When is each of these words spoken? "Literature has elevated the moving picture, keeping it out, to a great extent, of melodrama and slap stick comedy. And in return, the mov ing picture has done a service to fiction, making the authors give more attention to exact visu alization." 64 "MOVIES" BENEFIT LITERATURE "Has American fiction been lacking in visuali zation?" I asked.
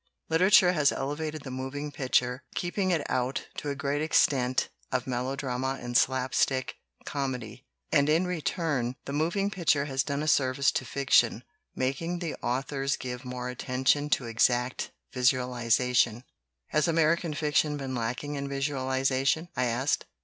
"Literature 0.29 0.71
has 0.71 0.91
elevated 0.91 1.43
the 1.43 1.51
moving 1.51 1.91
picture, 1.91 2.41
keeping 2.55 2.89
it 2.89 3.07
out, 3.07 3.47
to 3.57 3.69
a 3.69 3.75
great 3.75 4.01
extent, 4.01 4.67
of 4.91 5.05
melodrama 5.05 5.77
and 5.79 5.95
slap 5.95 6.33
stick 6.33 6.77
comedy. 7.05 7.67
And 7.91 8.09
in 8.09 8.25
return, 8.25 8.95
the 9.05 9.11
mov 9.11 9.35
ing 9.35 9.51
picture 9.51 9.85
has 9.85 10.01
done 10.01 10.23
a 10.23 10.27
service 10.27 10.71
to 10.71 10.85
fiction, 10.85 11.43
making 11.75 12.17
the 12.17 12.33
authors 12.41 12.97
give 12.97 13.23
more 13.23 13.49
attention 13.49 14.09
to 14.17 14.25
exact 14.25 14.89
visu 15.13 15.37
alization." 15.37 15.93
64 15.93 16.09
"MOVIES" 16.15 16.25
BENEFIT 16.25 16.33
LITERATURE 16.33 16.67
"Has 16.77 16.87
American 16.87 17.33
fiction 17.35 17.77
been 17.77 17.93
lacking 17.93 18.33
in 18.33 18.47
visuali 18.49 19.01
zation?" 19.03 19.49
I 19.55 19.65
asked. 19.65 20.07